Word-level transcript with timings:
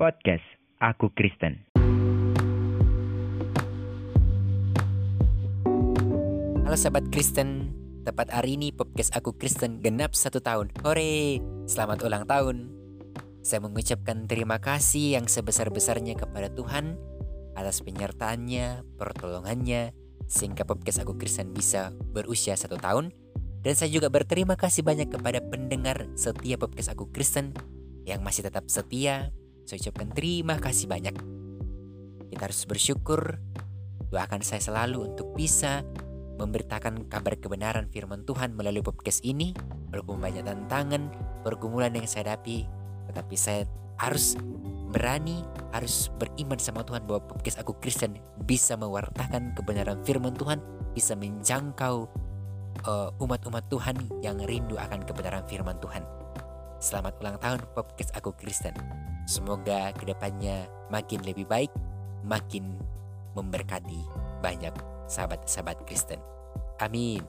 Podcast 0.00 0.40
Aku 0.80 1.12
Kristen. 1.12 1.60
Halo 6.64 6.72
sahabat 6.72 7.12
Kristen, 7.12 7.76
tepat 8.08 8.32
hari 8.32 8.56
ini 8.56 8.72
podcast 8.72 9.12
Aku 9.12 9.36
Kristen 9.36 9.84
genap 9.84 10.16
satu 10.16 10.40
tahun. 10.40 10.72
Hore, 10.80 11.44
selamat 11.68 12.08
ulang 12.08 12.24
tahun. 12.24 12.72
Saya 13.44 13.60
mengucapkan 13.60 14.24
terima 14.24 14.56
kasih 14.56 15.20
yang 15.20 15.28
sebesar-besarnya 15.28 16.16
kepada 16.16 16.48
Tuhan 16.48 16.96
atas 17.52 17.84
penyertaannya, 17.84 18.96
pertolongannya, 18.96 19.92
sehingga 20.24 20.64
podcast 20.64 21.04
Aku 21.04 21.20
Kristen 21.20 21.52
bisa 21.52 21.92
berusia 22.16 22.56
satu 22.56 22.80
tahun. 22.80 23.12
Dan 23.60 23.76
saya 23.76 23.92
juga 23.92 24.08
berterima 24.08 24.56
kasih 24.56 24.80
banyak 24.80 25.12
kepada 25.12 25.44
pendengar 25.44 26.08
setiap 26.16 26.64
podcast 26.64 26.96
Aku 26.96 27.12
Kristen 27.12 27.52
yang 28.08 28.24
masih 28.24 28.48
tetap 28.48 28.64
setia 28.72 29.28
saya 29.70 29.86
ucapkan 29.86 30.10
terima 30.10 30.58
kasih 30.58 30.90
banyak. 30.90 31.14
Kita 32.26 32.42
harus 32.50 32.66
bersyukur. 32.66 33.38
Doakan 34.10 34.42
saya 34.42 34.58
selalu 34.58 35.14
untuk 35.14 35.38
bisa 35.38 35.86
memberitakan 36.42 37.06
kabar 37.06 37.38
kebenaran 37.38 37.86
firman 37.86 38.26
Tuhan 38.26 38.58
melalui 38.58 38.82
podcast 38.82 39.22
ini. 39.22 39.54
Walaupun 39.94 40.18
banyak 40.18 40.42
tantangan, 40.42 41.14
pergumulan 41.46 41.94
yang 41.94 42.10
saya 42.10 42.34
hadapi. 42.34 42.66
Tetapi 43.14 43.34
saya 43.38 43.62
harus 44.02 44.34
berani, 44.90 45.46
harus 45.70 46.10
beriman 46.18 46.58
sama 46.58 46.82
Tuhan 46.82 47.06
bahwa 47.06 47.22
podcast 47.30 47.62
Aku 47.62 47.78
Kristen 47.78 48.18
bisa 48.42 48.74
mewartakan 48.74 49.54
kebenaran 49.54 50.02
firman 50.02 50.34
Tuhan, 50.34 50.58
bisa 50.98 51.14
menjangkau 51.14 52.10
uh, 52.90 53.22
umat-umat 53.22 53.70
Tuhan 53.70 53.94
yang 54.18 54.42
rindu 54.42 54.74
akan 54.74 55.06
kebenaran 55.06 55.46
firman 55.46 55.78
Tuhan. 55.78 56.19
Selamat 56.80 57.12
ulang 57.20 57.36
tahun 57.36 57.60
podcast 57.76 58.08
Aku 58.16 58.32
Kristen. 58.32 58.72
Semoga 59.28 59.92
ke 59.92 60.08
depannya 60.08 60.64
makin 60.88 61.20
lebih 61.28 61.44
baik, 61.44 61.68
makin 62.24 62.80
memberkati 63.36 64.00
banyak 64.40 64.72
sahabat-sahabat 65.04 65.84
Kristen. 65.84 66.16
Amin. 66.80 67.20